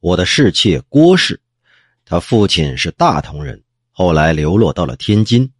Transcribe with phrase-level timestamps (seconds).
[0.00, 1.40] 我的侍妾郭氏，
[2.04, 5.50] 他父亲是大同人，后来流落到了天津。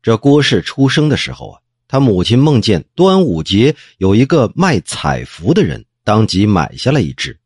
[0.00, 7.38] 这郭氏出生的时候啊，他母亲梦见端午节有一个卖彩福的人，当即买下了一只，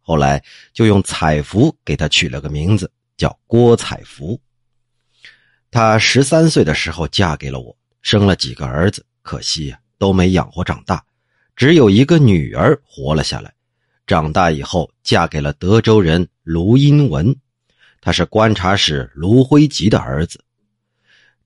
[0.00, 4.38] 后来就用彩福给他取了个名字，叫郭彩福。
[5.70, 11.02] 她十三岁的时候嫁给了我，生了几个儿子，可惜呀都没养活长大，
[11.56, 13.54] 只有一个女儿活了下来。
[14.10, 17.32] 长大以后嫁给了德州人卢英文，
[18.00, 20.40] 他是观察使卢辉吉的儿子。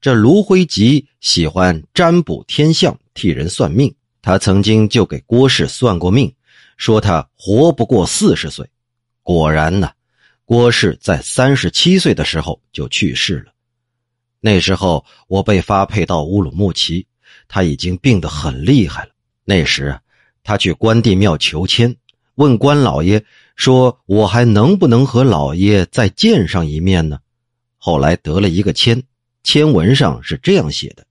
[0.00, 3.94] 这卢辉吉喜欢占卜天象，替人算命。
[4.22, 6.34] 他曾经就给郭氏算过命，
[6.78, 8.66] 说他活不过四十岁。
[9.22, 9.90] 果然呢，
[10.46, 13.52] 郭氏在三十七岁的时候就去世了。
[14.40, 17.06] 那时候我被发配到乌鲁木齐，
[17.46, 19.10] 他已经病得很厉害了。
[19.44, 20.00] 那时啊，
[20.42, 21.94] 他去关帝庙求签，
[22.34, 23.24] 问关老爷
[23.56, 27.18] 说：“我还能不能和老爷再见上一面呢？”
[27.78, 29.02] 后来得了一个签，
[29.42, 31.06] 签文上是这样写的：“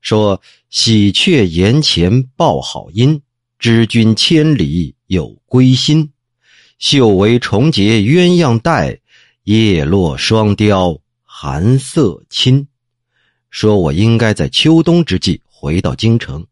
[0.00, 3.22] 说喜鹊檐前报好音，
[3.58, 6.10] 知君千里有归心。
[6.78, 8.98] 绣为重结鸳鸯带，
[9.44, 10.98] 叶落双雕。”
[11.34, 12.68] 寒色侵，
[13.50, 16.46] 说我应该在秋冬之际回到京城。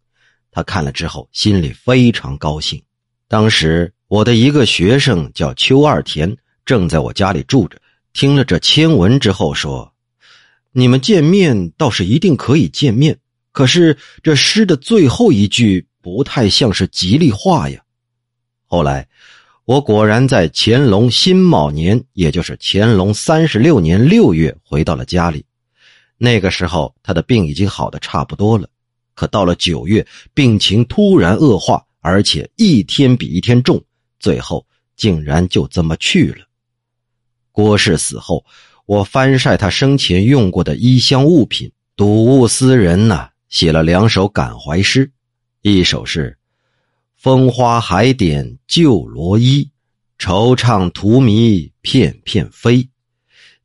[0.51, 2.83] 他看了之后，心里非常高兴。
[3.31, 7.81] 当时我的一个学生叫邱二田，正在我家里住着。
[8.13, 9.95] 听了这签文之后，说
[10.75, 13.17] ：“你们见面倒是一定可以见面，
[13.53, 17.81] 可是这诗的最后一句不太像是吉利话呀。”
[18.67, 19.07] 后来。
[19.67, 25.45] 我果然在乾隆辛卯年，也就是乾隆三十六年六月回到了家里。
[26.19, 28.69] 那个时候，他的病已经好的差不多了。
[29.15, 33.83] 可到了九月，病情突然恶化，而且一天比一天重，
[34.19, 36.47] 最后竟然就这么去了。
[37.53, 38.45] 郭氏死后，
[38.87, 45.11] 我翻晒他生前用过的衣箱物品，睹物思人呐，写了两首感怀诗，
[45.63, 46.37] 一首是。
[47.17, 49.71] 风花海点旧罗衣，
[50.19, 52.89] 惆怅荼蘼片片飞。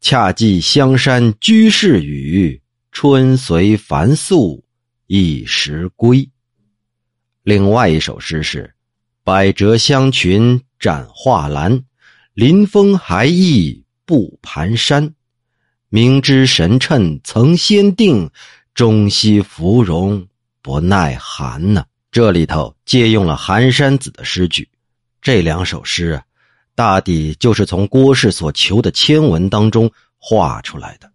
[0.02, 2.62] 恰记香山居士语，
[2.92, 4.66] 春随凡宿
[5.08, 6.30] 一时归。
[7.46, 8.74] 另外一首诗是：
[9.24, 11.84] 百折香裙展画栏，
[12.34, 15.14] 临风还意不蹒跚。
[15.90, 18.28] 明知神趁曾先定，
[18.74, 20.28] 终夕芙蓉
[20.64, 21.86] 不耐寒呢。
[22.12, 24.68] 这里头借用了寒山子的诗句，
[25.22, 26.24] 这两首诗啊，
[26.74, 31.12] 大抵就是从郭氏所求的签文当中画出来的。